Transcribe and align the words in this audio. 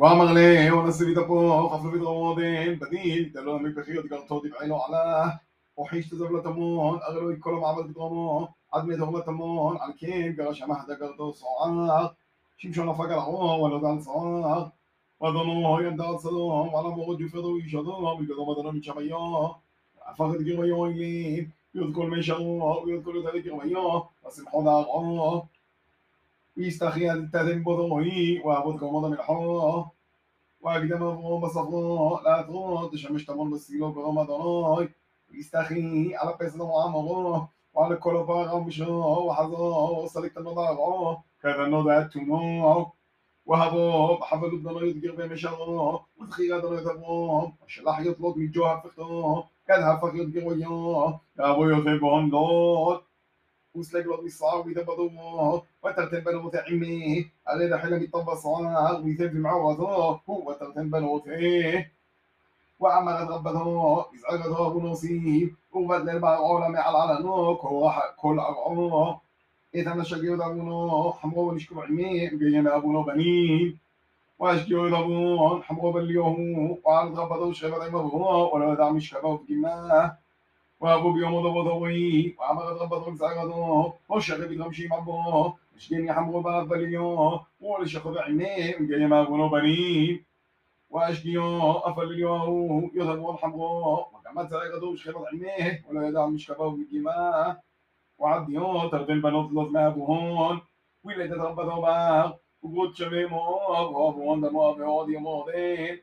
ואמר 0.00 0.32
לי, 0.32 0.72
ונשיא 0.72 1.14
תפוח, 1.14 1.74
חפלו 1.74 1.92
ודרמודן, 1.92 2.78
בדין, 2.78 3.28
תלו 3.32 3.58
למי 3.58 3.74
פחיות, 3.74 4.06
גרתו 4.06 4.40
תבעילו 4.40 4.84
עלה, 4.84 5.28
וחיש 5.80 6.08
תזב 6.08 6.32
לתמון, 6.32 6.98
הרי 7.02 7.20
לא 7.20 7.34
כל 7.40 7.54
המעבד 7.54 7.90
בדרמו, 7.90 8.48
עד 8.72 8.84
מדור 8.84 9.18
לתמון, 9.18 9.76
על 9.80 9.90
כן 9.98 10.32
גרש 10.36 10.62
המחדה 10.62 10.94
גרתו 10.94 11.32
סוער, 11.32 12.06
שמשון 12.56 12.88
הפק 12.88 13.04
על 13.04 13.18
ערו, 13.18 13.64
ולא 13.64 13.80
דל 13.80 14.00
סוער, 14.00 14.64
ואדונו 15.20 15.80
ינדע 15.80 16.04
צדום, 16.18 16.74
ועל 16.74 16.86
המורות 16.86 17.20
יופרדו 17.20 17.58
ישדו, 17.58 18.16
בגדום 18.20 18.50
אדונו 18.50 18.72
משמיו, 18.72 19.48
הפך 20.06 20.24
את 20.36 20.42
גרמיו 20.42 20.86
אלים, 20.86 21.48
ויוד 21.74 21.94
כל 21.94 22.10
מי 22.10 22.22
שרו, 22.22 22.82
ויוד 22.86 23.04
כל 23.04 23.12
יותר 23.14 23.38
גרמיו, 23.38 24.00
ושמחו 24.26 24.62
דערו, 24.62 25.42
يستخيل 26.57 27.31
تذنبضوهي 27.31 28.39
وعبد 28.45 28.79
كمضى 28.79 29.09
من 29.09 29.17
حواه 29.17 29.91
وأقدم 30.61 31.03
أبوه 31.03 31.39
بصفوه 31.41 32.21
لا 32.23 32.41
تغوط 32.41 32.95
شمش 32.95 33.25
تمر 33.25 33.43
بالسيلو 33.43 33.93
كرم 33.93 34.19
أدراي 34.19 34.89
يستخي 35.33 36.15
على 36.15 36.31
قصد 36.31 36.61
وعمره 36.61 37.49
وعلى 37.73 37.95
كل 37.95 38.23
باغ 38.23 38.59
مشاه 38.59 39.19
وحظاه 39.19 39.91
وصلت 39.91 40.37
النضاغه 40.37 41.23
كذا 41.41 41.65
نضع 41.67 41.97
التنوع 41.97 42.91
وهبوه 43.45 44.21
حفل 44.21 44.45
الدنيا 44.45 44.83
يدقر 44.83 45.15
بمشاه 45.27 46.05
وذخير 46.19 46.55
الدنيا 46.57 46.81
تبوه 46.81 47.53
وشلح 47.63 47.99
يطلق 47.99 48.37
من 48.37 48.51
جوه 48.51 48.81
فخته 48.81 49.43
كذا 49.67 49.95
فخ 49.95 50.15
يدقر 50.15 50.47
وياه 50.47 51.21
يا 51.39 51.51
أبو 51.51 51.63
يوسف 51.63 52.01
بهم 52.01 52.29
دوت 52.29 53.03
لط 53.79 54.23
مصعب 54.23 54.65
ويتبضو 54.65 55.11
وترتن 55.83 56.19
بنو 56.19 56.51
عمي 56.67 57.29
أريد 57.49 57.75
حلم 57.75 58.03
يطبع 58.03 58.35
صعاب 58.35 59.05
ويثب 59.05 59.35
معوضو 59.35 59.85
هو 60.29 60.53
ترتن 60.59 60.89
بنو 60.89 61.21
وعمل 62.79 63.29
ربته 63.29 64.05
يزعجته 64.13 64.67
أبو 64.67 64.79
نصيب 64.79 65.55
وبدل 65.73 66.09
البعض 66.09 66.71
مع 66.71 66.89
العلنو 66.89 67.55
كل 68.21 68.39
أرعو 68.39 69.15
إذا 69.75 69.93
نشجع 69.93 70.33
أبونا 70.47 71.13
حمرو 71.13 71.49
ونشكو 71.49 71.81
عمي 71.81 72.29
بين 72.29 72.67
أبونا 72.67 73.01
بنين 73.01 73.79
وأشجع 74.39 74.99
أبونا 74.99 75.61
حمرو 75.63 75.91
بليوه 75.91 76.77
وعلى 76.83 77.09
ربته 77.09 77.53
شغل 77.53 77.81
عمره 77.81 78.53
ولا 78.53 78.73
دع 78.75 78.89
مشكبه 78.89 79.37
بجماه 79.37 80.17
وأبو 80.79 81.11
بيوم 81.13 81.41
ضبضوي 81.41 82.35
وعمل 82.39 82.81
ربته 82.81 83.11
بزعجته 83.11 83.93
وشغل 84.09 84.47
بغمشي 84.47 84.87
معبه 84.87 85.53
مشكين 85.75 86.13
حمرو 86.13 86.41
بعد 86.41 86.67
بليوه 86.67 87.45
ولشخذ 87.61 88.17
عمي 88.17 88.73
بين 88.79 89.13
أبونا 89.13 89.47
بنين. 89.47 90.23
وأشجع 90.89 91.41
أفليوه 91.83 92.91
يذهب 92.95 93.29
الحمرو 93.29 93.99
وكما 94.13 94.43
زعجته 94.43 94.95
شغل 94.95 95.25
عمي 95.33 95.81
ولا 95.89 96.07
يدع 96.07 96.25
مشكبه 96.25 96.69
بجماه 96.69 97.57
وعديون 98.19 98.89
تردن 98.91 99.21
بنوت 99.21 99.51
لوز 99.51 99.71
مابوهون 99.71 100.61
ويلد 101.03 101.33
رب 101.33 101.59
ذوبار 101.59 102.37
وقود 102.63 102.95
شميمو 102.95 103.41
وأبوهون 103.69 104.41
دمو 104.41 104.71
أبهود 104.71 105.09
يمودين 105.09 105.99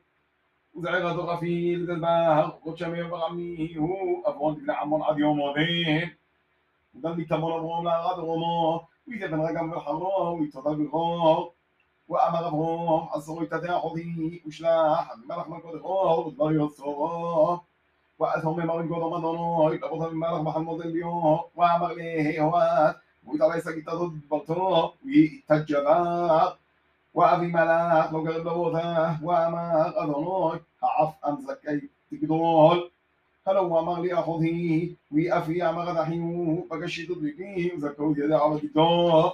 وزعيغة 0.74 1.12
غفيل 1.12 1.86
دلبار 1.86 2.46
وقود 2.46 2.76
شميم 2.78 3.08
بغمي 3.08 3.78
هو 3.78 4.22
أبوهون 4.26 4.54
دبنا 4.54 4.74
عمون 4.74 5.02
عد 5.02 5.18
يومودين 5.18 6.10
ودن 6.94 7.12
بيتمون 7.14 7.52
أبوهون 7.52 7.84
لغاد 7.84 8.18
غمو 8.18 8.80
ويذا 9.08 9.26
بن 9.26 9.40
رقم 9.40 9.70
بالحرام 9.70 10.40
ويتضل 10.40 10.76
بالغور 10.76 11.52
وأمر 12.08 12.48
أبوهم 12.48 13.08
عصروا 13.08 13.42
يتداحضي 13.42 14.42
وشلاح 14.46 15.16
ملح 15.28 15.48
ملكو 15.48 15.76
دخور 15.76 16.26
ودبر 16.26 16.52
يصرور 16.52 17.60
وأتهم 18.18 18.56
من 18.56 18.66
مرن 18.66 18.94
قدر 18.94 19.08
مدنوي 19.08 19.76
لبطل 19.76 20.14
من 20.14 20.20
ملك 20.20 20.40
محمد 20.40 20.80
اليوم. 20.80 21.40
وأمر 21.56 21.92
ليه 21.94 22.42
هوات 22.42 22.96
وإذا 23.26 23.48
ليس 23.54 23.68
قد 23.68 23.82
تضبطه 23.86 24.92
ويتجبار 25.04 26.56
وأبي 27.14 27.46
ملاك 27.46 28.10
قرب 28.10 28.28
لبوته 28.28 29.24
وأمر 29.24 29.88
أذنوي 30.02 30.60
عف 30.82 31.14
أمزك 31.28 31.68
أي 31.68 31.88
تقدول 32.10 32.90
هلو 33.46 33.78
أمر 33.78 34.00
لي 34.02 34.14
أخذه 34.14 34.90
ويأفي 35.12 35.68
أمر 35.70 35.92
ذحيو 35.92 36.66
بقشي 36.70 37.06
تطبيقه 37.06 37.76
وزكو 37.76 38.14
يدع 38.16 38.42
على 38.44 38.60
كتاب 38.60 39.32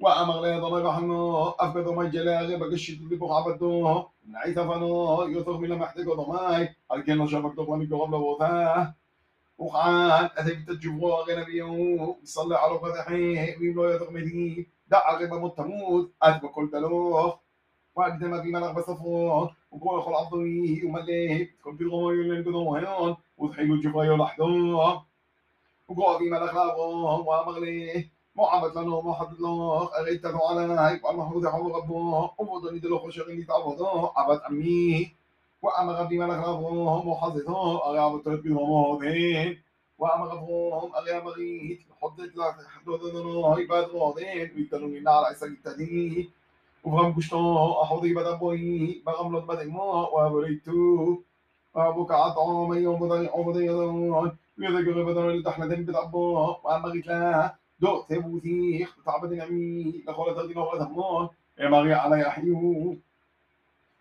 وأمر 0.00 0.40
لي 0.42 0.60
ضرب 0.60 0.86
حنو. 0.88 1.48
أفقد 1.48 1.88
ما 1.88 2.04
جلاغي 2.04 2.56
بقشي 2.56 2.96
تطبيقه 2.96 3.36
عبدوه 3.36 4.08
نعيث 4.32 4.58
فنو. 4.58 5.22
يطرق 5.22 5.58
من 5.58 5.78
محتك 5.78 6.06
ضماي 6.06 6.74
هل 6.92 7.00
كان 7.00 7.26
شافك 7.26 7.54
تقوى 7.56 7.86
قبل 7.86 8.14
وثاه 8.14 8.94
وقعان 9.60 10.28
بتجبوا 10.46 11.14
غير 11.14 11.44
بيو 11.44 12.16
يصلي 12.22 12.56
على 12.56 12.78
فتحيه 12.78 13.56
يطرق 13.60 14.10
مدي 14.10 14.68
دع 14.88 15.18
غيب 15.18 15.34
متموت 15.34 16.12
أتبع 16.22 16.48
كل 16.48 16.70
تلوخ 16.72 17.36
وأقدم 17.94 18.42
في 18.42 18.48
ملغ 18.48 18.72
بصفوه 18.72 19.50
وقول 19.70 20.02
خل 20.02 20.14
عضوي 20.14 20.84
ومليه. 20.84 21.56
كل 21.64 21.76
في 21.78 22.42
قدوم 22.42 22.68
هيون 22.68 23.16
وضحيلو 23.38 23.74
الجفايا 23.74 24.16
لحدوه 24.16 25.04
وقول 25.88 26.18
في 26.18 26.30
ملغ 26.30 26.52
لابوه 26.54 27.20
وأمر 27.20 27.58
ليه 27.60 28.10
معبد 28.36 28.78
لنا 28.78 29.00
ما 29.00 29.14
حد 29.14 29.32
الله 29.34 29.90
أغيته 30.00 30.48
عليك 30.80 31.04
والمحمود 31.04 31.46
حول 31.46 31.72
ربه. 31.72 32.30
وفضل 32.38 32.76
يدلو 32.76 33.10
شغل 33.10 33.38
يتعبده 33.38 34.10
عبد 34.16 34.40
أمي 34.50 35.19
وأمر 35.62 36.04
بما 36.04 36.24
لغرهم 36.24 37.08
وحظته 37.08 37.84
أغاب 37.86 38.22
تربي 38.24 38.52
ومهودين 38.52 39.62
وأمر 39.98 40.26
ربهم 40.34 40.94
أغيا 40.96 41.20
مغيت 41.24 41.80
حدد 42.02 42.32
لك 42.36 42.56
حدود 42.74 43.00
ذنو 43.14 43.46
عباد 43.46 43.84
راضين 43.94 44.50
ويتلون 44.56 44.94
لنا 44.94 45.10
على 45.10 45.26
عيسى 45.26 45.46
التدي 45.46 46.30
وفهم 46.84 47.12
قشتو 47.16 47.72
أحوضي 47.82 48.14
بدبوي 48.14 49.02
بغملت 49.06 49.44
بدمو 49.44 49.82
وابريتو 50.14 51.16
وأبوك 51.74 52.12
عطعو 52.12 52.66
من 52.66 52.82
يوم 52.82 53.08
بضي 53.08 53.26
عبدي 53.28 53.64
يضرون 53.66 54.36
ويذكر 54.58 55.02
بدن 55.02 55.28
لتحلدين 55.28 55.84
بدعبو 55.84 56.54
وأمرت 56.64 57.06
له 57.06 57.52
دو 57.80 58.02
ثبوتيخ 58.08 58.96
تعبد 59.06 59.32
نعمي 59.32 60.04
لخولة 60.08 60.32
تردين 60.34 60.58
وغلة 60.58 60.86
همون 60.86 61.28
ماري 61.60 61.94
على 61.94 62.16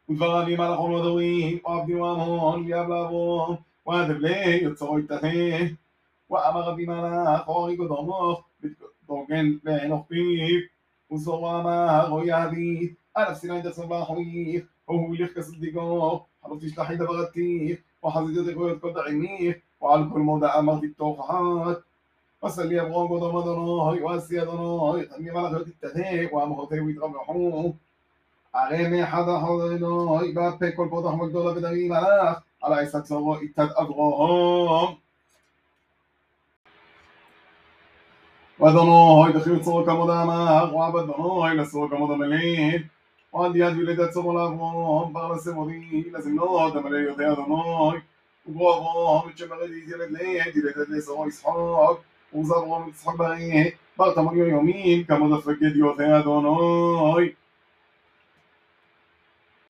يحيو 0.09 0.27
ودفرني 0.27 0.55
ما 0.55 0.63
لخول 0.63 0.91
ودوين 0.93 1.61
وعبدي 1.65 1.95
وامون 1.95 2.65
ليبلغون 2.65 3.57
وهذب 3.85 4.21
لي 4.21 4.63
يتصروا 4.63 4.97
التثيه 4.97 5.75
وأمر 6.29 6.73
بما 6.73 6.93
لا 6.93 7.37
خوري 7.37 7.77
قدامه 7.77 8.37
بتوقن 8.63 9.59
بين 9.63 9.93
أخبيب 9.93 10.69
وصوى 11.09 11.63
ما 11.63 12.01
هو 12.01 12.21
يهدي 12.23 12.95
أنا 13.17 13.33
في 13.33 13.39
سنين 13.39 13.61
جسم 13.61 13.85
بحويف 13.85 14.65
وهو 14.87 15.05
اللي 15.05 15.23
يخكس 15.23 15.49
الدقاق 15.49 16.25
حرفتي 16.43 16.69
شلحي 16.69 16.95
دبغتيف 16.95 17.83
وحزيدتك 18.01 18.57
ويتقد 18.57 18.97
عميف 18.97 19.57
وعلى 19.81 20.03
كل 20.03 20.19
موضع 20.19 20.59
أمر 20.59 20.83
التوقعات 20.83 21.83
وصلي 22.41 22.81
أبغان 22.81 23.07
قد 23.07 23.23
مدناي 23.35 24.01
واسي 24.01 24.41
أدناي 24.41 25.07
تنمي 28.53 28.79
ملك 28.79 28.99
التثيق 28.99 28.99
وأمهوتي 28.99 28.99
ويتربحون 28.99 28.99
عرمي 28.99 29.05
حدا 29.05 29.39
حضرناي 29.39 30.31
بابي 30.31 30.71
كل 30.71 30.87
بوضح 30.87 31.13
مقدولة 31.13 31.53
بدمي 31.53 31.89
ملك 31.89 32.37
على 32.63 32.75
عيسى 32.75 33.03
سوا 33.05 33.35
اتد 33.37 33.69
أبغاهم 33.75 34.97
وأدناي 38.59 39.31
دخيل 39.33 39.65
صور 39.65 39.85
كمدامك 39.85 40.73
وعبد 40.73 41.07
دناي 41.07 41.53
لصور 41.55 41.87
كمداملين 41.89 42.89
وعند 43.33 43.55
يد 43.55 43.77
ولدت 43.77 44.13
صور 44.13 44.31
الأبغام 44.35 45.13
بغل 45.13 45.39
سمودي 45.39 46.09
لازم 46.13 46.35
نود 46.35 46.77
ملي 46.77 46.97
يوتي 46.97 47.31
أدناي 47.31 48.01
وقوضهم 48.55 49.29
الجمغدي 49.29 49.85
ديالت 49.85 50.11
ليه 50.11 50.43
ديالت 50.43 50.89
ليه 50.89 50.99
صور 50.99 51.27
إسحاق 51.27 52.01
وزروا 52.33 52.79
من 52.79 52.93
صحبه 52.93 53.73
برتم 53.99 54.29
اليومين 54.29 55.03
كما 55.03 55.37
دفق 55.37 55.57
يديوثي 55.61 56.03
أدوناي 56.03 57.35